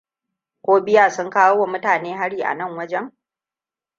[0.61, 3.11] Ko bear sun kawo wa mutane hari anan wajen?